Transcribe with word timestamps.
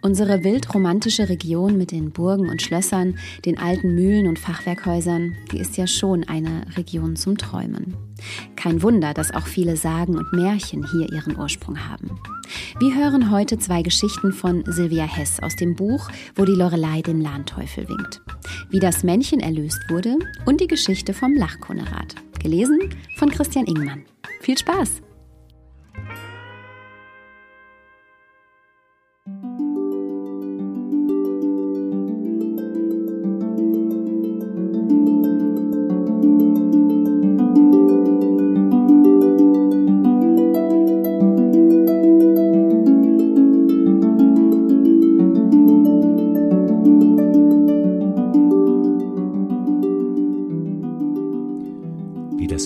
Unsere 0.00 0.44
wildromantische 0.44 1.28
Region 1.28 1.76
mit 1.76 1.90
den 1.90 2.10
Burgen 2.10 2.48
und 2.48 2.62
Schlössern, 2.62 3.18
den 3.44 3.58
alten 3.58 3.94
Mühlen 3.94 4.26
und 4.26 4.38
Fachwerkhäusern, 4.38 5.36
die 5.52 5.58
ist 5.58 5.76
ja 5.76 5.86
schon 5.86 6.24
eine 6.24 6.62
Region 6.76 7.16
zum 7.16 7.36
Träumen. 7.36 7.96
Kein 8.56 8.82
Wunder, 8.82 9.14
dass 9.14 9.34
auch 9.34 9.46
viele 9.46 9.76
Sagen 9.76 10.16
und 10.16 10.32
Märchen 10.32 10.86
hier 10.90 11.12
ihren 11.12 11.38
Ursprung 11.38 11.78
haben. 11.88 12.18
Wir 12.80 12.94
hören 12.94 13.30
heute 13.30 13.58
zwei 13.58 13.82
Geschichten 13.82 14.32
von 14.32 14.64
Sylvia 14.66 15.04
Hess 15.04 15.40
aus 15.40 15.56
dem 15.56 15.74
Buch 15.74 16.08
Wo 16.34 16.44
die 16.44 16.52
Lorelei 16.52 17.02
den 17.02 17.20
Lahnteufel 17.20 17.88
winkt. 17.88 18.20
Wie 18.70 18.80
das 18.80 19.02
Männchen 19.02 19.40
erlöst 19.40 19.80
wurde 19.88 20.16
und 20.46 20.60
die 20.60 20.66
Geschichte 20.66 21.14
vom 21.14 21.34
Lachkonerat. 21.34 22.14
Gelesen 22.42 22.94
von 23.16 23.30
Christian 23.30 23.66
Ingmann. 23.66 24.04
Viel 24.40 24.56
Spaß! 24.56 25.02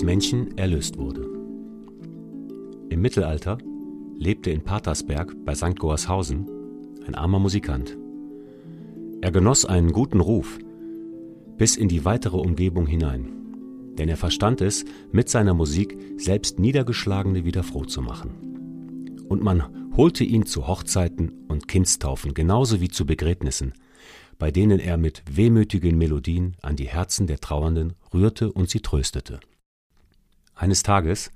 Männchen 0.03 0.57
erlöst 0.57 0.97
wurde. 0.97 1.27
Im 2.89 3.01
Mittelalter 3.01 3.57
lebte 4.17 4.51
in 4.51 4.61
Patersberg 4.61 5.33
bei 5.45 5.55
St. 5.55 5.79
Goarshausen 5.79 6.47
ein 7.07 7.15
armer 7.15 7.39
Musikant. 7.39 7.97
Er 9.21 9.31
genoss 9.31 9.65
einen 9.65 9.91
guten 9.91 10.19
Ruf 10.19 10.59
bis 11.57 11.75
in 11.75 11.87
die 11.87 12.05
weitere 12.05 12.37
Umgebung 12.37 12.85
hinein, 12.85 13.29
denn 13.97 14.09
er 14.09 14.17
verstand 14.17 14.61
es, 14.61 14.85
mit 15.11 15.29
seiner 15.29 15.53
Musik 15.53 15.97
selbst 16.17 16.59
Niedergeschlagene 16.59 17.45
wieder 17.45 17.63
froh 17.63 17.85
zu 17.85 18.01
machen. 18.01 19.25
Und 19.29 19.43
man 19.43 19.63
holte 19.95 20.23
ihn 20.23 20.45
zu 20.45 20.67
Hochzeiten 20.67 21.45
und 21.47 21.67
Kindstaufen 21.67 22.33
genauso 22.33 22.81
wie 22.81 22.89
zu 22.89 23.05
Begräbnissen, 23.05 23.73
bei 24.39 24.51
denen 24.51 24.79
er 24.79 24.97
mit 24.97 25.23
wehmütigen 25.29 25.97
Melodien 25.97 26.57
an 26.61 26.75
die 26.75 26.87
Herzen 26.87 27.27
der 27.27 27.39
Trauernden 27.39 27.93
rührte 28.13 28.51
und 28.51 28.69
sie 28.69 28.81
tröstete. 28.81 29.39
Eines 30.55 30.83
Tages 30.83 31.31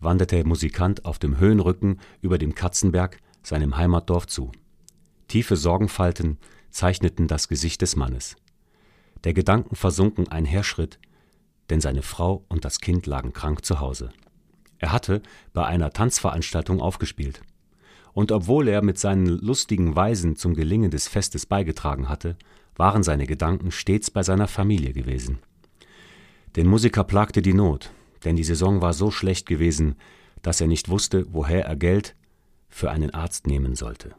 wanderte 0.00 0.36
der 0.36 0.46
Musikant 0.46 1.04
auf 1.04 1.18
dem 1.18 1.38
Höhenrücken 1.38 2.00
über 2.20 2.38
dem 2.38 2.54
Katzenberg 2.54 3.18
seinem 3.42 3.76
Heimatdorf 3.76 4.26
zu. 4.26 4.52
Tiefe 5.28 5.56
Sorgenfalten 5.56 6.38
zeichneten 6.70 7.28
das 7.28 7.48
Gesicht 7.48 7.82
des 7.82 7.96
Mannes. 7.96 8.36
Der 9.24 9.34
Gedanken 9.34 9.76
versunken 9.76 10.28
einherschritt, 10.28 10.98
denn 11.70 11.80
seine 11.80 12.02
Frau 12.02 12.44
und 12.48 12.64
das 12.64 12.80
Kind 12.80 13.06
lagen 13.06 13.32
krank 13.32 13.64
zu 13.64 13.80
Hause. 13.80 14.10
Er 14.78 14.90
hatte 14.90 15.22
bei 15.52 15.64
einer 15.64 15.92
Tanzveranstaltung 15.92 16.80
aufgespielt. 16.80 17.40
Und 18.14 18.32
obwohl 18.32 18.68
er 18.68 18.82
mit 18.82 18.98
seinen 18.98 19.26
lustigen 19.26 19.94
Weisen 19.94 20.36
zum 20.36 20.54
Gelingen 20.54 20.90
des 20.90 21.08
Festes 21.08 21.46
beigetragen 21.46 22.08
hatte, 22.08 22.36
waren 22.74 23.02
seine 23.02 23.26
Gedanken 23.26 23.70
stets 23.70 24.10
bei 24.10 24.22
seiner 24.22 24.48
Familie 24.48 24.92
gewesen. 24.92 25.38
Den 26.56 26.66
Musiker 26.66 27.04
plagte 27.04 27.40
die 27.40 27.54
Not, 27.54 27.90
denn 28.24 28.36
die 28.36 28.44
Saison 28.44 28.80
war 28.80 28.92
so 28.92 29.10
schlecht 29.10 29.46
gewesen, 29.46 29.96
dass 30.42 30.60
er 30.60 30.66
nicht 30.66 30.88
wusste, 30.88 31.26
woher 31.30 31.64
er 31.64 31.76
Geld 31.76 32.16
für 32.68 32.90
einen 32.90 33.10
Arzt 33.10 33.46
nehmen 33.46 33.74
sollte. 33.74 34.14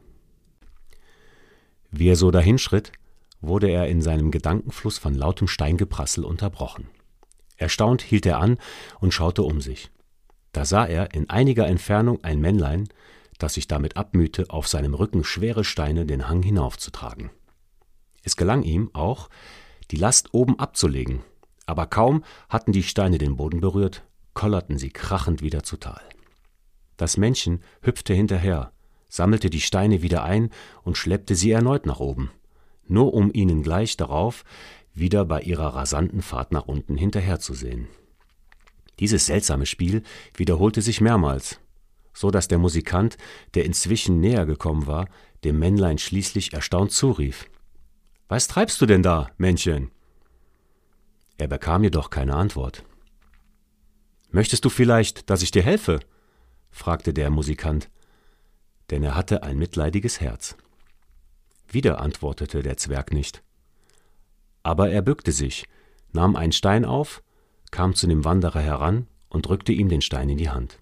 Wie 1.90 2.08
er 2.08 2.16
so 2.16 2.30
dahinschritt, 2.30 2.92
wurde 3.40 3.68
er 3.68 3.88
in 3.88 4.02
seinem 4.02 4.30
Gedankenfluss 4.30 4.98
von 4.98 5.14
lautem 5.14 5.48
Steingeprassel 5.48 6.24
unterbrochen. 6.24 6.88
Erstaunt 7.56 8.02
hielt 8.02 8.26
er 8.26 8.38
an 8.38 8.58
und 9.00 9.12
schaute 9.12 9.42
um 9.42 9.60
sich. 9.60 9.90
Da 10.52 10.64
sah 10.64 10.86
er 10.86 11.14
in 11.14 11.30
einiger 11.30 11.66
Entfernung 11.66 12.22
ein 12.24 12.40
Männlein, 12.40 12.88
das 13.38 13.54
sich 13.54 13.68
damit 13.68 13.96
abmühte, 13.96 14.50
auf 14.50 14.68
seinem 14.68 14.94
Rücken 14.94 15.24
schwere 15.24 15.64
Steine 15.64 16.06
den 16.06 16.28
Hang 16.28 16.42
hinaufzutragen. 16.42 17.30
Es 18.22 18.36
gelang 18.36 18.62
ihm 18.62 18.90
auch, 18.92 19.28
die 19.90 19.96
Last 19.96 20.32
oben 20.32 20.58
abzulegen 20.58 21.20
aber 21.66 21.86
kaum 21.86 22.24
hatten 22.48 22.72
die 22.72 22.82
Steine 22.82 23.18
den 23.18 23.36
Boden 23.36 23.60
berührt, 23.60 24.04
kollerten 24.34 24.78
sie 24.78 24.90
krachend 24.90 25.42
wieder 25.42 25.62
zu 25.62 25.76
Tal. 25.76 26.02
Das 26.96 27.16
Männchen 27.16 27.62
hüpfte 27.82 28.14
hinterher, 28.14 28.72
sammelte 29.08 29.50
die 29.50 29.60
Steine 29.60 30.02
wieder 30.02 30.24
ein 30.24 30.50
und 30.82 30.98
schleppte 30.98 31.34
sie 31.34 31.50
erneut 31.50 31.86
nach 31.86 32.00
oben, 32.00 32.30
nur 32.86 33.14
um 33.14 33.32
ihnen 33.32 33.62
gleich 33.62 33.96
darauf 33.96 34.44
wieder 34.92 35.24
bei 35.24 35.40
ihrer 35.40 35.74
rasanten 35.74 36.22
Fahrt 36.22 36.52
nach 36.52 36.66
unten 36.66 36.96
hinterherzusehen. 36.96 37.88
Dieses 39.00 39.26
seltsame 39.26 39.66
Spiel 39.66 40.02
wiederholte 40.36 40.82
sich 40.82 41.00
mehrmals, 41.00 41.58
so 42.12 42.30
dass 42.30 42.46
der 42.46 42.58
Musikant, 42.58 43.16
der 43.54 43.64
inzwischen 43.64 44.20
näher 44.20 44.46
gekommen 44.46 44.86
war, 44.86 45.08
dem 45.42 45.58
Männlein 45.58 45.98
schließlich 45.98 46.52
erstaunt 46.52 46.92
zurief 46.92 47.46
Was 48.28 48.46
treibst 48.46 48.80
du 48.80 48.86
denn 48.86 49.02
da, 49.02 49.30
Männchen? 49.36 49.90
Er 51.38 51.48
bekam 51.48 51.82
jedoch 51.82 52.10
keine 52.10 52.34
Antwort. 52.34 52.84
Möchtest 54.30 54.64
du 54.64 54.68
vielleicht, 54.68 55.30
dass 55.30 55.42
ich 55.42 55.50
dir 55.50 55.62
helfe? 55.62 56.00
fragte 56.70 57.14
der 57.14 57.30
Musikant, 57.30 57.88
denn 58.90 59.02
er 59.02 59.14
hatte 59.14 59.42
ein 59.42 59.58
mitleidiges 59.58 60.20
Herz. 60.20 60.56
Wieder 61.68 62.00
antwortete 62.00 62.62
der 62.62 62.76
Zwerg 62.76 63.12
nicht. 63.12 63.42
Aber 64.62 64.90
er 64.90 65.02
bückte 65.02 65.32
sich, 65.32 65.68
nahm 66.12 66.36
einen 66.36 66.52
Stein 66.52 66.84
auf, 66.84 67.22
kam 67.70 67.94
zu 67.94 68.06
dem 68.06 68.24
Wanderer 68.24 68.60
heran 68.60 69.08
und 69.28 69.46
drückte 69.46 69.72
ihm 69.72 69.88
den 69.88 70.00
Stein 70.00 70.28
in 70.28 70.38
die 70.38 70.50
Hand. 70.50 70.78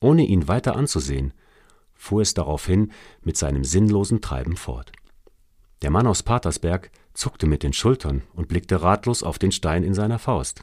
Ohne 0.00 0.24
ihn 0.24 0.48
weiter 0.48 0.76
anzusehen, 0.76 1.34
fuhr 1.94 2.22
es 2.22 2.32
daraufhin 2.32 2.92
mit 3.22 3.36
seinem 3.36 3.64
sinnlosen 3.64 4.22
Treiben 4.22 4.56
fort. 4.56 4.92
Der 5.82 5.90
Mann 5.90 6.06
aus 6.06 6.22
Patersberg 6.22 6.90
zuckte 7.14 7.46
mit 7.46 7.62
den 7.62 7.72
Schultern 7.72 8.22
und 8.34 8.48
blickte 8.48 8.82
ratlos 8.82 9.22
auf 9.22 9.38
den 9.38 9.52
Stein 9.52 9.82
in 9.82 9.94
seiner 9.94 10.18
Faust. 10.18 10.62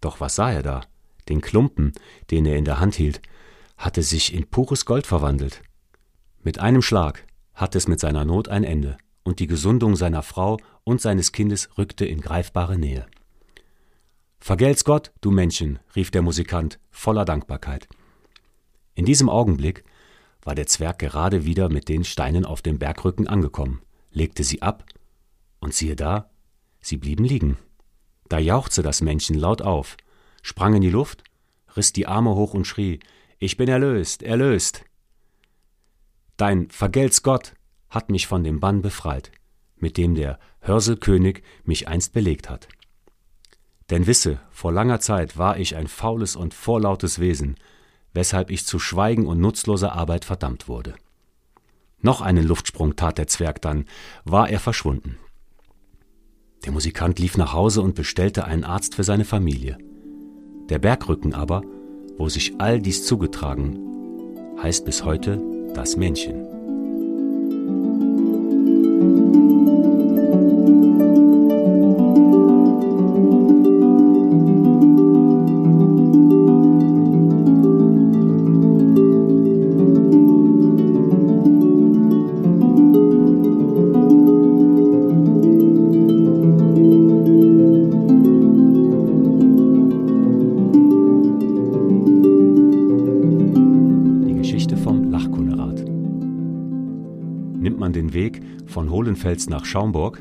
Doch 0.00 0.20
was 0.20 0.34
sah 0.34 0.50
er 0.50 0.62
da? 0.62 0.82
Den 1.28 1.40
Klumpen, 1.40 1.92
den 2.30 2.46
er 2.46 2.56
in 2.56 2.64
der 2.64 2.80
Hand 2.80 2.94
hielt, 2.94 3.22
hatte 3.76 4.02
sich 4.02 4.34
in 4.34 4.48
pures 4.48 4.84
Gold 4.84 5.06
verwandelt. 5.06 5.62
Mit 6.42 6.58
einem 6.58 6.82
Schlag 6.82 7.26
hatte 7.54 7.78
es 7.78 7.88
mit 7.88 8.00
seiner 8.00 8.24
Not 8.24 8.48
ein 8.48 8.64
Ende, 8.64 8.98
und 9.22 9.38
die 9.38 9.46
Gesundung 9.46 9.96
seiner 9.96 10.22
Frau 10.22 10.58
und 10.84 11.00
seines 11.00 11.32
Kindes 11.32 11.68
rückte 11.78 12.04
in 12.04 12.20
greifbare 12.20 12.76
Nähe. 12.76 13.06
Vergelt's 14.40 14.84
Gott, 14.84 15.12
du 15.20 15.30
Männchen, 15.30 15.78
rief 15.94 16.10
der 16.10 16.22
Musikant 16.22 16.80
voller 16.90 17.24
Dankbarkeit. 17.24 17.88
In 18.94 19.04
diesem 19.04 19.28
Augenblick 19.28 19.84
war 20.42 20.56
der 20.56 20.66
Zwerg 20.66 20.98
gerade 20.98 21.44
wieder 21.44 21.68
mit 21.68 21.88
den 21.88 22.02
Steinen 22.02 22.44
auf 22.44 22.62
dem 22.62 22.80
Bergrücken 22.80 23.28
angekommen, 23.28 23.82
legte 24.10 24.42
sie 24.42 24.60
ab 24.60 24.84
und 25.62 25.72
siehe 25.72 25.96
da, 25.96 26.28
sie 26.80 26.96
blieben 26.96 27.24
liegen. 27.24 27.56
Da 28.28 28.38
jauchzte 28.38 28.82
das 28.82 29.00
Männchen 29.00 29.38
laut 29.38 29.62
auf, 29.62 29.96
sprang 30.42 30.74
in 30.74 30.82
die 30.82 30.90
Luft, 30.90 31.22
riss 31.76 31.92
die 31.92 32.06
Arme 32.06 32.34
hoch 32.34 32.52
und 32.52 32.66
schrie, 32.66 33.00
Ich 33.38 33.56
bin 33.56 33.68
erlöst, 33.68 34.22
erlöst. 34.22 34.84
Dein 36.36 36.68
Vergelt's 36.68 37.22
Gott 37.22 37.54
hat 37.88 38.10
mich 38.10 38.26
von 38.26 38.42
dem 38.42 38.58
Bann 38.58 38.82
befreit, 38.82 39.30
mit 39.76 39.96
dem 39.96 40.14
der 40.14 40.38
Hörselkönig 40.60 41.42
mich 41.64 41.88
einst 41.88 42.12
belegt 42.12 42.50
hat. 42.50 42.68
Denn 43.90 44.06
wisse, 44.06 44.40
vor 44.50 44.72
langer 44.72 45.00
Zeit 45.00 45.36
war 45.36 45.58
ich 45.58 45.76
ein 45.76 45.86
faules 45.86 46.34
und 46.34 46.54
vorlautes 46.54 47.18
Wesen, 47.18 47.56
weshalb 48.14 48.50
ich 48.50 48.66
zu 48.66 48.78
Schweigen 48.78 49.26
und 49.26 49.40
nutzloser 49.40 49.92
Arbeit 49.92 50.24
verdammt 50.24 50.66
wurde. 50.66 50.94
Noch 52.00 52.20
einen 52.20 52.46
Luftsprung 52.46 52.96
tat 52.96 53.18
der 53.18 53.28
Zwerg 53.28 53.62
dann, 53.62 53.86
war 54.24 54.48
er 54.48 54.58
verschwunden. 54.58 55.18
Der 56.64 56.72
Musikant 56.72 57.18
lief 57.18 57.36
nach 57.36 57.52
Hause 57.52 57.82
und 57.82 57.94
bestellte 57.94 58.44
einen 58.44 58.64
Arzt 58.64 58.94
für 58.94 59.04
seine 59.04 59.24
Familie. 59.24 59.78
Der 60.68 60.78
Bergrücken 60.78 61.34
aber, 61.34 61.62
wo 62.18 62.28
sich 62.28 62.54
all 62.58 62.80
dies 62.80 63.04
zugetragen, 63.04 63.78
heißt 64.62 64.84
bis 64.84 65.04
heute 65.04 65.42
das 65.74 65.96
Männchen. 65.96 66.61
Man 97.82 97.92
den 97.92 98.12
Weg 98.12 98.40
von 98.66 98.90
Hohlenfels 98.90 99.50
nach 99.50 99.64
Schaumburg, 99.64 100.20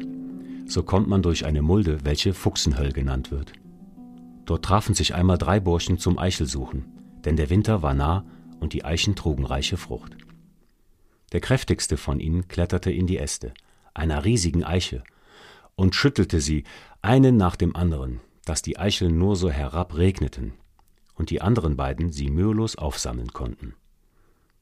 so 0.65 0.81
kommt 0.81 1.07
man 1.07 1.21
durch 1.21 1.45
eine 1.45 1.61
Mulde, 1.61 2.03
welche 2.03 2.33
Fuchsenhöll 2.33 2.91
genannt 2.91 3.29
wird. 3.29 3.53
Dort 4.45 4.65
trafen 4.65 4.95
sich 4.95 5.13
einmal 5.13 5.37
drei 5.37 5.59
Burschen 5.59 5.99
zum 5.99 6.17
Eichelsuchen, 6.17 6.85
denn 7.23 7.35
der 7.35 7.51
Winter 7.51 7.83
war 7.83 7.93
nah 7.93 8.25
und 8.59 8.73
die 8.73 8.83
Eichen 8.83 9.15
trugen 9.15 9.45
reiche 9.45 9.77
Frucht. 9.77 10.17
Der 11.33 11.39
kräftigste 11.39 11.97
von 11.97 12.19
ihnen 12.19 12.47
kletterte 12.47 12.89
in 12.89 13.05
die 13.05 13.19
Äste, 13.19 13.53
einer 13.93 14.25
riesigen 14.25 14.63
Eiche, 14.63 15.03
und 15.75 15.93
schüttelte 15.93 16.41
sie, 16.41 16.63
einen 17.03 17.37
nach 17.37 17.55
dem 17.55 17.75
anderen, 17.75 18.21
dass 18.43 18.63
die 18.63 18.79
Eicheln 18.79 19.19
nur 19.19 19.35
so 19.35 19.51
herabregneten, 19.51 20.53
und 21.13 21.29
die 21.29 21.41
anderen 21.41 21.77
beiden 21.77 22.11
sie 22.11 22.31
mühelos 22.31 22.75
aufsammeln 22.75 23.33
konnten. 23.33 23.75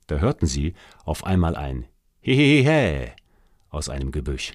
Da 0.07 0.17
hörten 0.17 0.47
sie 0.47 0.73
auf 1.05 1.23
einmal 1.23 1.55
ein 1.55 1.85
Hehehe 2.21 3.15
aus 3.69 3.87
einem 3.87 4.11
Gebüsch, 4.11 4.53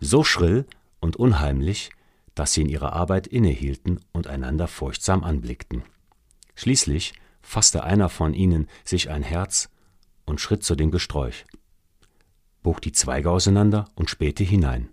so 0.00 0.24
schrill 0.24 0.66
und 1.00 1.16
unheimlich, 1.16 1.90
dass 2.34 2.52
sie 2.52 2.62
in 2.62 2.68
ihrer 2.68 2.92
Arbeit 2.92 3.26
innehielten 3.26 4.00
und 4.12 4.26
einander 4.26 4.66
furchtsam 4.66 5.22
anblickten. 5.22 5.82
Schließlich 6.54 7.12
fasste 7.40 7.84
einer 7.84 8.08
von 8.08 8.34
ihnen 8.34 8.68
sich 8.84 9.10
ein 9.10 9.22
Herz 9.22 9.68
und 10.26 10.40
schritt 10.40 10.64
zu 10.64 10.74
dem 10.74 10.90
Gesträuch, 10.90 11.44
bog 12.62 12.80
die 12.80 12.92
Zweige 12.92 13.30
auseinander 13.30 13.86
und 13.94 14.10
spähte 14.10 14.44
hinein. 14.44 14.88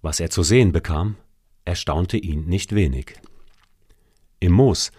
Was 0.00 0.20
er 0.20 0.30
zu 0.30 0.42
sehen 0.42 0.72
bekam, 0.72 1.16
erstaunte 1.64 2.16
ihn 2.16 2.46
nicht 2.46 2.74
wenig. 2.74 3.14
Im 4.40 4.52
Moos, 4.52 4.92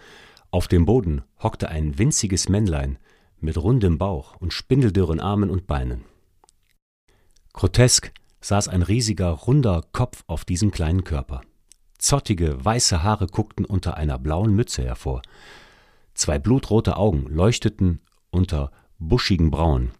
auf 0.50 0.68
dem 0.68 0.84
Boden, 0.84 1.22
hockte 1.42 1.70
ein 1.70 1.98
winziges 1.98 2.48
Männlein 2.48 2.98
mit 3.40 3.56
rundem 3.56 3.98
Bauch 3.98 4.36
und 4.36 4.52
spindeldürren 4.52 5.20
Armen 5.20 5.50
und 5.50 5.66
Beinen. 5.66 6.04
Grotesk 7.52 8.12
saß 8.40 8.68
ein 8.68 8.82
riesiger, 8.82 9.30
runder 9.30 9.84
Kopf 9.92 10.24
auf 10.26 10.44
diesem 10.44 10.70
kleinen 10.70 11.04
Körper. 11.04 11.42
Zottige, 11.98 12.64
weiße 12.64 13.02
Haare 13.02 13.26
guckten 13.26 13.64
unter 13.64 13.96
einer 13.96 14.18
blauen 14.18 14.54
Mütze 14.54 14.82
hervor. 14.82 15.22
Zwei 16.14 16.38
blutrote 16.38 16.96
Augen 16.96 17.26
leuchteten 17.26 18.00
unter 18.30 18.70
buschigen 18.98 19.50
Brauen. 19.50 19.90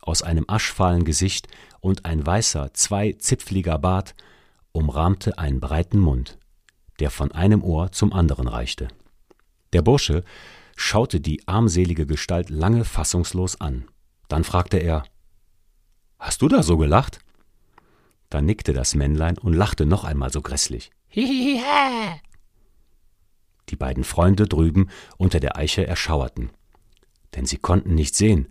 Aus 0.00 0.22
einem 0.22 0.44
aschfahlen 0.48 1.04
Gesicht 1.04 1.48
und 1.80 2.04
ein 2.04 2.24
weißer, 2.24 2.72
zweizipfliger 2.74 3.78
Bart 3.78 4.14
umrahmte 4.72 5.38
einen 5.38 5.60
breiten 5.60 5.98
Mund, 5.98 6.38
der 6.98 7.10
von 7.10 7.32
einem 7.32 7.62
Ohr 7.62 7.92
zum 7.92 8.12
anderen 8.12 8.48
reichte. 8.48 8.88
Der 9.72 9.82
Bursche 9.82 10.24
schaute 10.76 11.20
die 11.20 11.46
armselige 11.46 12.06
Gestalt 12.06 12.50
lange 12.50 12.84
fassungslos 12.84 13.60
an. 13.60 13.84
Dann 14.28 14.44
fragte 14.44 14.78
er 14.78 15.04
Hast 16.18 16.42
du 16.42 16.48
da 16.48 16.62
so 16.62 16.76
gelacht? 16.76 17.18
Da 18.30 18.40
nickte 18.40 18.72
das 18.72 18.94
Männlein 18.94 19.36
und 19.38 19.52
lachte 19.52 19.86
noch 19.86 20.04
einmal 20.04 20.32
so 20.32 20.40
grässlich. 20.40 20.90
Hihihi. 21.08 21.60
Die 23.68 23.76
beiden 23.76 24.04
Freunde 24.04 24.46
drüben 24.46 24.88
unter 25.16 25.40
der 25.40 25.56
Eiche 25.56 25.86
erschauerten, 25.86 26.50
denn 27.34 27.46
sie 27.46 27.56
konnten 27.56 27.94
nicht 27.94 28.14
sehen, 28.14 28.48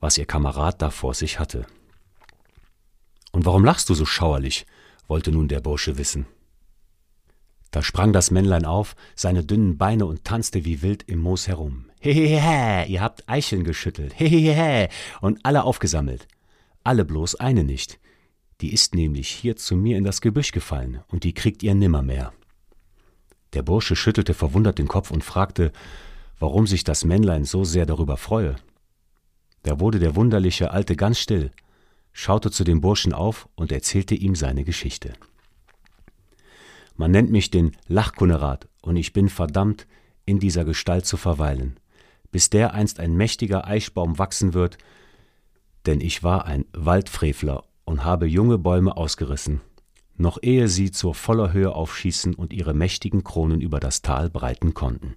was 0.00 0.18
ihr 0.18 0.26
Kamerad 0.26 0.82
da 0.82 0.90
vor 0.90 1.14
sich 1.14 1.38
hatte. 1.38 1.66
Und 3.32 3.46
warum 3.46 3.64
lachst 3.64 3.88
du 3.88 3.94
so 3.94 4.04
schauerlich? 4.04 4.66
wollte 5.06 5.32
nun 5.32 5.48
der 5.48 5.60
Bursche 5.60 5.96
wissen. 5.96 6.26
Da 7.70 7.82
sprang 7.82 8.12
das 8.12 8.30
Männlein 8.30 8.64
auf, 8.64 8.96
seine 9.14 9.44
dünnen 9.44 9.76
Beine 9.76 10.06
und 10.06 10.24
tanzte 10.24 10.64
wie 10.64 10.82
wild 10.82 11.02
im 11.02 11.20
Moos 11.20 11.48
herum. 11.48 11.86
Hehehe, 12.00 12.86
ihr 12.86 13.00
habt 13.00 13.28
Eicheln 13.28 13.64
geschüttelt, 13.64 14.18
hehehe, 14.18 14.88
und 15.20 15.40
alle 15.42 15.64
aufgesammelt. 15.64 16.26
Alle 16.84 17.04
bloß 17.04 17.34
eine 17.36 17.64
nicht, 17.64 17.98
die 18.60 18.72
ist 18.72 18.94
nämlich 18.94 19.28
hier 19.28 19.56
zu 19.56 19.76
mir 19.76 19.98
in 19.98 20.04
das 20.04 20.20
Gebüsch 20.20 20.52
gefallen, 20.52 21.00
und 21.08 21.24
die 21.24 21.34
kriegt 21.34 21.62
ihr 21.62 21.74
nimmermehr. 21.74 22.32
Der 23.52 23.62
Bursche 23.62 23.96
schüttelte 23.96 24.34
verwundert 24.34 24.78
den 24.78 24.88
Kopf 24.88 25.10
und 25.10 25.24
fragte, 25.24 25.72
warum 26.38 26.66
sich 26.66 26.84
das 26.84 27.04
Männlein 27.04 27.44
so 27.44 27.64
sehr 27.64 27.86
darüber 27.86 28.16
freue. 28.16 28.56
Da 29.62 29.80
wurde 29.80 29.98
der 29.98 30.16
wunderliche 30.16 30.70
Alte 30.70 30.96
ganz 30.96 31.18
still, 31.18 31.50
schaute 32.12 32.50
zu 32.50 32.64
dem 32.64 32.80
Burschen 32.80 33.12
auf 33.12 33.48
und 33.54 33.72
erzählte 33.72 34.14
ihm 34.14 34.34
seine 34.34 34.64
Geschichte. 34.64 35.12
Man 36.98 37.12
nennt 37.12 37.30
mich 37.30 37.52
den 37.52 37.76
Lachkunnerat, 37.86 38.68
und 38.82 38.96
ich 38.96 39.12
bin 39.12 39.28
verdammt, 39.28 39.86
in 40.26 40.40
dieser 40.40 40.64
Gestalt 40.64 41.06
zu 41.06 41.16
verweilen, 41.16 41.78
bis 42.32 42.50
der 42.50 42.74
einst 42.74 42.98
ein 42.98 43.16
mächtiger 43.16 43.68
Eichbaum 43.68 44.18
wachsen 44.18 44.52
wird, 44.52 44.78
denn 45.86 46.00
ich 46.00 46.24
war 46.24 46.44
ein 46.44 46.64
Waldfrevler 46.72 47.62
und 47.84 48.04
habe 48.04 48.26
junge 48.26 48.58
Bäume 48.58 48.96
ausgerissen, 48.96 49.60
noch 50.16 50.38
ehe 50.42 50.66
sie 50.66 50.90
zur 50.90 51.14
voller 51.14 51.52
Höhe 51.52 51.72
aufschießen 51.72 52.34
und 52.34 52.52
ihre 52.52 52.74
mächtigen 52.74 53.22
Kronen 53.22 53.60
über 53.60 53.78
das 53.78 54.02
Tal 54.02 54.28
breiten 54.28 54.74
konnten. 54.74 55.14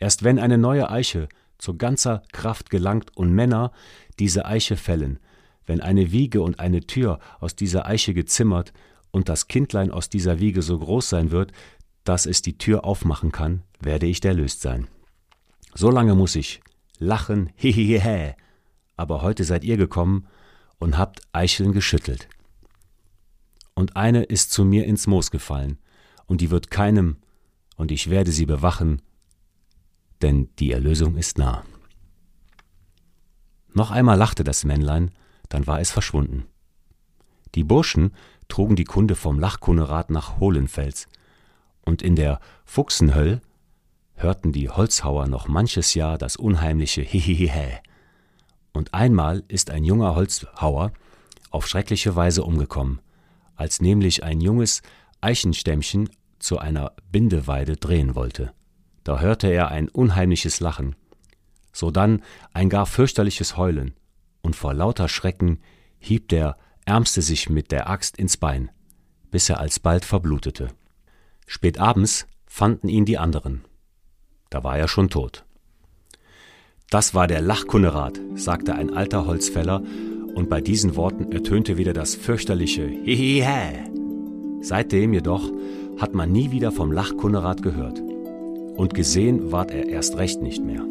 Erst 0.00 0.24
wenn 0.24 0.40
eine 0.40 0.58
neue 0.58 0.90
Eiche 0.90 1.28
zu 1.58 1.76
ganzer 1.76 2.24
Kraft 2.32 2.68
gelangt 2.68 3.16
und 3.16 3.32
Männer 3.32 3.70
diese 4.18 4.44
Eiche 4.44 4.76
fällen, 4.76 5.20
wenn 5.66 5.80
eine 5.80 6.10
Wiege 6.10 6.42
und 6.42 6.58
eine 6.58 6.80
Tür 6.80 7.20
aus 7.38 7.54
dieser 7.54 7.86
Eiche 7.86 8.12
gezimmert 8.12 8.72
und 9.10 9.28
das 9.28 9.48
Kindlein 9.48 9.90
aus 9.90 10.08
dieser 10.08 10.40
Wiege 10.40 10.62
so 10.62 10.78
groß 10.78 11.08
sein 11.08 11.30
wird, 11.30 11.52
dass 12.04 12.26
es 12.26 12.42
die 12.42 12.58
Tür 12.58 12.84
aufmachen 12.84 13.32
kann, 13.32 13.62
werde 13.80 14.06
ich 14.06 14.24
erlöst 14.24 14.60
sein. 14.60 14.88
So 15.74 15.90
lange 15.90 16.14
muss 16.14 16.34
ich 16.36 16.60
lachen, 16.98 17.52
hihihi, 17.56 18.34
aber 18.96 19.22
heute 19.22 19.44
seid 19.44 19.64
ihr 19.64 19.76
gekommen 19.76 20.26
und 20.78 20.98
habt 20.98 21.20
Eicheln 21.32 21.72
geschüttelt. 21.72 22.28
Und 23.74 23.96
eine 23.96 24.24
ist 24.24 24.50
zu 24.50 24.64
mir 24.64 24.86
ins 24.86 25.06
Moos 25.06 25.30
gefallen, 25.30 25.78
und 26.26 26.40
die 26.40 26.50
wird 26.50 26.70
keinem, 26.70 27.16
und 27.76 27.92
ich 27.92 28.10
werde 28.10 28.32
sie 28.32 28.44
bewachen, 28.44 29.00
denn 30.20 30.50
die 30.58 30.72
Erlösung 30.72 31.16
ist 31.16 31.38
nah. 31.38 31.64
Noch 33.72 33.90
einmal 33.90 34.18
lachte 34.18 34.42
das 34.42 34.64
Männlein, 34.64 35.12
dann 35.48 35.66
war 35.66 35.80
es 35.80 35.90
verschwunden. 35.90 36.46
Die 37.54 37.64
Burschen 37.64 38.12
trugen 38.48 38.76
die 38.76 38.84
Kunde 38.84 39.14
vom 39.14 39.38
Lachkunnerat 39.38 40.10
nach 40.10 40.38
Hohlenfels, 40.38 41.08
und 41.84 42.02
in 42.02 42.16
der 42.16 42.40
Fuchsenhöll 42.64 43.40
hörten 44.14 44.52
die 44.52 44.68
Holzhauer 44.68 45.26
noch 45.26 45.48
manches 45.48 45.94
Jahr 45.94 46.18
das 46.18 46.36
unheimliche 46.36 47.02
Hihihihe. 47.02 47.80
Und 48.72 48.92
einmal 48.92 49.44
ist 49.48 49.70
ein 49.70 49.84
junger 49.84 50.14
Holzhauer 50.14 50.92
auf 51.50 51.66
schreckliche 51.66 52.14
Weise 52.14 52.44
umgekommen, 52.44 53.00
als 53.56 53.80
nämlich 53.80 54.22
ein 54.24 54.40
junges 54.40 54.82
Eichenstämmchen 55.20 56.10
zu 56.38 56.58
einer 56.58 56.92
Bindeweide 57.10 57.76
drehen 57.76 58.14
wollte. 58.14 58.52
Da 59.04 59.20
hörte 59.20 59.48
er 59.48 59.68
ein 59.68 59.88
unheimliches 59.88 60.60
Lachen, 60.60 60.94
sodann 61.72 62.22
ein 62.52 62.68
gar 62.68 62.86
fürchterliches 62.86 63.56
Heulen, 63.56 63.94
und 64.42 64.54
vor 64.54 64.74
lauter 64.74 65.08
Schrecken 65.08 65.60
hieb 65.98 66.28
der 66.28 66.56
Ärmste 66.88 67.20
sich 67.20 67.50
mit 67.50 67.70
der 67.70 67.90
Axt 67.90 68.16
ins 68.16 68.38
Bein, 68.38 68.70
bis 69.30 69.50
er 69.50 69.60
alsbald 69.60 70.06
verblutete. 70.06 70.68
Spät 71.46 71.78
abends 71.78 72.26
fanden 72.46 72.88
ihn 72.88 73.04
die 73.04 73.18
anderen. 73.18 73.62
Da 74.48 74.64
war 74.64 74.78
er 74.78 74.88
schon 74.88 75.10
tot. 75.10 75.44
Das 76.88 77.12
war 77.12 77.26
der 77.26 77.42
Lachkunnerat, 77.42 78.18
sagte 78.36 78.74
ein 78.74 78.94
alter 78.94 79.26
Holzfäller, 79.26 79.82
und 80.34 80.48
bei 80.48 80.62
diesen 80.62 80.96
Worten 80.96 81.30
ertönte 81.30 81.76
wieder 81.76 81.92
das 81.92 82.14
fürchterliche 82.14 82.86
Hihihe. 82.86 83.90
Seitdem 84.62 85.12
jedoch 85.12 85.52
hat 85.98 86.14
man 86.14 86.32
nie 86.32 86.52
wieder 86.52 86.72
vom 86.72 86.90
Lachkunnerat 86.90 87.62
gehört. 87.62 88.00
Und 88.00 88.94
gesehen 88.94 89.52
ward 89.52 89.72
er 89.72 89.88
erst 89.88 90.16
recht 90.16 90.40
nicht 90.40 90.64
mehr. 90.64 90.86